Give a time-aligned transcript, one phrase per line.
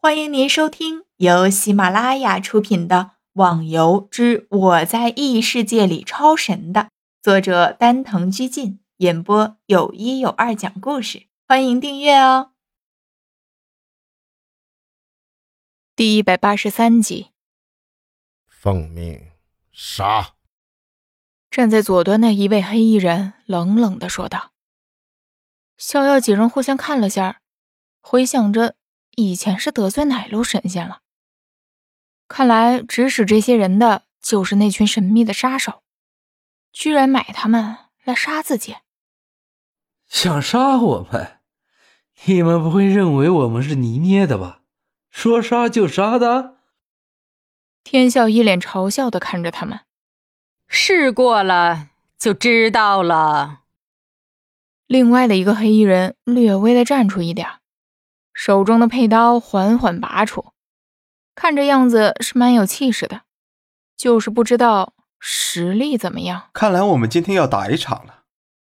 [0.00, 2.96] 欢迎您收听由喜马拉雅出品的
[3.32, 6.90] 《网游之我在异世界里超神》的
[7.20, 11.26] 作者丹藤居进演播，有一有二讲故事。
[11.48, 12.52] 欢迎订阅哦。
[15.96, 17.32] 第一百八十三集，
[18.46, 19.32] 奉命
[19.72, 20.36] 杀！
[21.50, 24.52] 站在左端的一位黑衣人冷冷的说道。
[25.76, 27.40] 逍遥几人互相看了下，
[28.00, 28.76] 回想着。
[29.20, 31.00] 以前是得罪哪路神仙了？
[32.28, 35.82] 看来指使这些人的就是那群神秘的杀手，
[36.72, 38.76] 居然买他们来杀自己。
[40.06, 41.40] 想杀我们？
[42.26, 44.60] 你们不会认为我们是泥捏的吧？
[45.10, 46.58] 说杀就杀的？
[47.82, 49.80] 天笑一脸嘲笑的看着他们，
[50.68, 53.62] 试过了就知道了。
[54.86, 57.57] 另外的一个黑衣人略微的站出一点。
[58.38, 60.52] 手中的佩刀缓缓拔出，
[61.34, 63.22] 看这样子是蛮有气势的，
[63.96, 66.48] 就是不知道实力怎么样。
[66.52, 68.22] 看来我们今天要打一场了，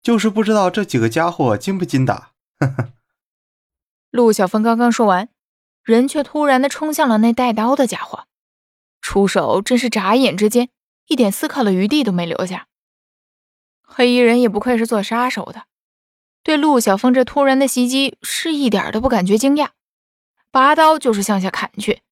[0.00, 2.30] 就是不知道这几个家伙经不经打。
[2.60, 2.92] 呵呵。
[4.12, 5.28] 陆小凤刚刚说完，
[5.82, 8.28] 人却突然的冲向了那带刀的家伙，
[9.00, 10.68] 出手真是眨眼之间，
[11.08, 12.68] 一点思考的余地都没留下。
[13.82, 15.64] 黑衣人也不愧是做杀手的。
[16.46, 19.70] 对陆小凤这突然的袭击是一点都不感觉惊讶，
[20.52, 22.02] 拔刀就是向下砍去，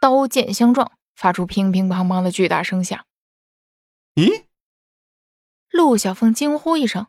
[0.00, 3.06] 刀剑相撞，发出乒乒乓乓的巨大声响。
[4.16, 4.46] 咦？
[5.70, 7.06] 陆小凤惊呼一声。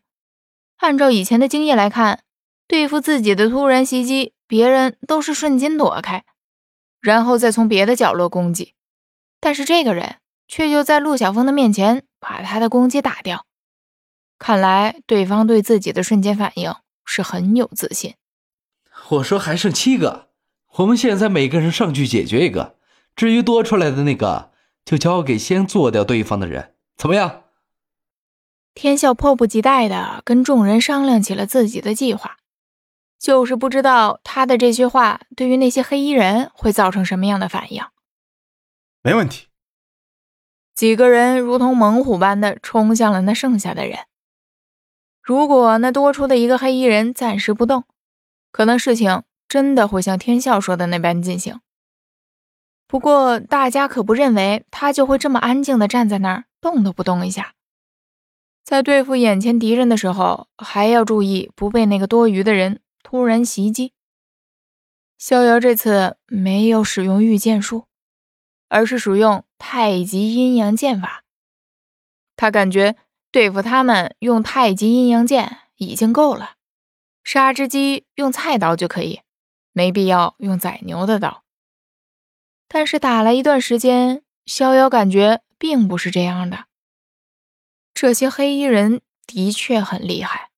[0.77, 2.21] 按照以前的经验来看，
[2.67, 6.23] 对付自己的突然袭击，别人都是瞬间躲开，
[7.01, 8.75] 然后再从别的角落攻击，
[9.39, 13.47] 但是这个人却就在陆小凤的面前把他的攻击打掉。
[14.37, 16.73] 看来对方对自己的瞬间反应
[17.05, 18.15] 是很有自信。
[19.09, 20.29] 我说还剩七个，
[20.77, 22.77] 我们现在每个人上去解决一个，
[23.15, 24.51] 至于多出来的那个，
[24.83, 27.43] 就交给先做掉对方的人，怎么样？
[28.73, 32.37] 天笑迫不及待的跟众人商量起了自己的计划，
[33.17, 37.83] 就是不知道他的这句话对于那些黑衣人会造成什么样的反应。
[39.01, 39.47] 没问题。
[40.73, 43.99] 几个人如同猛虎般的冲向了那剩下的人。
[45.25, 47.85] 如果那多出的一个黑衣人暂时不动，
[48.51, 51.59] 可能事情真的会像天笑说的那般进行。
[52.85, 57.55] 不过大家可不认为他就会这么安静的站在那儿动都不动一下。
[58.63, 63.93] 在对付眼前敌人的时候，还要注意不被那个多余的人突然袭击。
[65.17, 67.85] 逍遥这次没有使用御剑术，
[68.69, 71.23] 而是使用太极阴阳剑法。
[72.35, 72.95] 他感觉。
[73.35, 76.51] 对付他们用太极阴阳剑已经够了，
[77.21, 79.19] 杀只鸡用菜刀就可以，
[79.73, 81.43] 没必要用宰牛的刀。
[82.69, 86.67] 但是打了一段时间，逍遥感觉并不是这样的。
[87.93, 90.51] 这些黑衣人的确很厉害，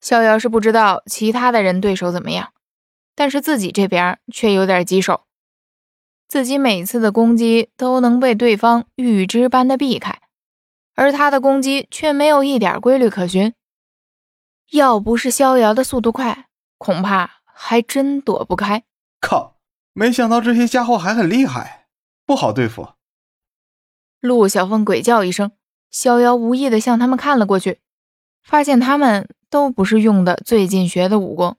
[0.00, 2.54] 逍遥是不知道其他的人对手怎么样，
[3.14, 5.26] 但是自己这边却有点棘手，
[6.26, 10.17] 自己每次的攻击都能被对方预知般的避开。
[10.98, 13.54] 而他的攻击却没有一点规律可循，
[14.72, 18.82] 要不是逍遥的速度快，恐怕还真躲不开。
[19.20, 19.60] 靠！
[19.92, 21.86] 没想到这些家伙还很厉害，
[22.26, 22.94] 不好对付。
[24.18, 25.52] 陆小凤鬼叫一声，
[25.88, 27.80] 逍遥无意的向他们看了过去，
[28.42, 31.58] 发现他们都不是用的最近学的武功，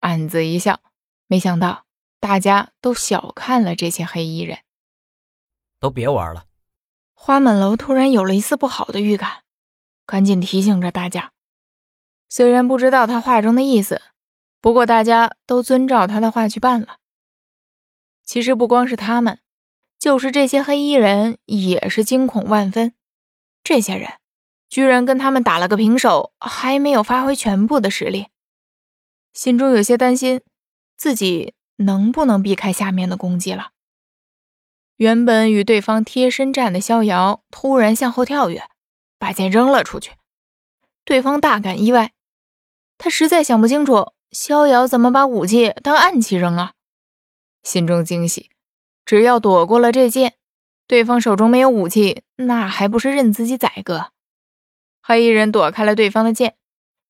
[0.00, 0.80] 暗自一笑。
[1.26, 1.84] 没想到
[2.18, 4.60] 大家都小看了这些黑衣人，
[5.78, 6.46] 都别玩了。
[7.22, 9.42] 花满楼突然有了一丝不好的预感，
[10.06, 11.32] 赶紧提醒着大家。
[12.30, 14.00] 虽然不知道他话中的意思，
[14.58, 16.96] 不过大家都遵照他的话去办了。
[18.24, 19.38] 其实不光是他们，
[19.98, 22.94] 就是这些黑衣人也是惊恐万分。
[23.62, 24.14] 这些人
[24.70, 28.28] 居然跟他们打了个平手，还没有发挥全部的实力，
[29.34, 30.40] 心中有些担心，
[30.96, 33.72] 自己能不能避开下面的攻击了。
[35.00, 38.64] 原本与对方贴身战的逍遥突然向后跳跃，
[39.18, 40.10] 把剑扔了出去。
[41.06, 42.12] 对方大感意外，
[42.98, 46.74] 他实在想不清楚逍遥怎么把武器当暗器扔啊！
[47.62, 48.50] 心中惊喜，
[49.06, 50.34] 只要躲过了这剑，
[50.86, 54.12] 对方手中没有武器，那还不是任自己宰割？
[55.00, 56.56] 黑衣人躲开了对方的剑，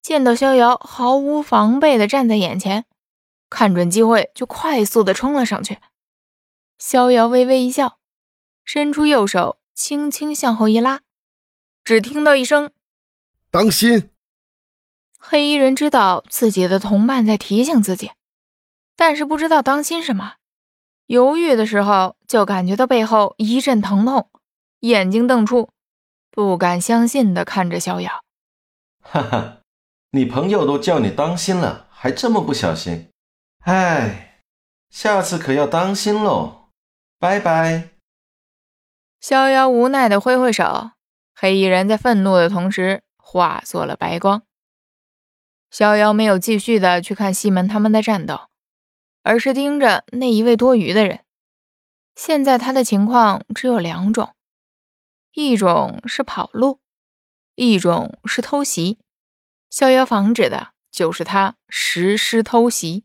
[0.01, 2.85] 见到逍遥毫无防备的站在眼前，
[3.49, 5.79] 看准机会就快速的冲了上去。
[6.81, 7.99] 逍遥微微一笑，
[8.65, 11.03] 伸出右手，轻轻向后一拉，
[11.85, 12.73] 只听到一声
[13.53, 14.09] “当心”。
[15.21, 18.13] 黑衣人知道自己的同伴在提醒自己，
[18.97, 20.37] 但是不知道当心什么，
[21.05, 24.31] 犹豫的时候，就感觉到背后一阵疼痛，
[24.79, 25.69] 眼睛瞪出，
[26.31, 28.25] 不敢相信的看着逍遥。
[29.03, 29.59] 哈哈，
[30.13, 33.11] 你朋友都叫你当心了，还这么不小心，
[33.67, 34.45] 哎，
[34.89, 36.60] 下次可要当心喽。
[37.21, 37.91] 拜拜。
[39.21, 40.93] 逍遥无奈的挥挥手，
[41.35, 44.43] 黑衣人在愤怒的同时化作了白光。
[45.71, 48.49] 逍遥没有继续的去看西门他们的战斗，
[49.23, 51.21] 而是盯着那一位多余的人。
[52.17, 54.35] 现在他的情况只有两种：
[55.35, 56.81] 一种是跑路，
[57.55, 58.99] 一种是偷袭。
[59.69, 63.05] 逍遥防止的就是他实施偷袭。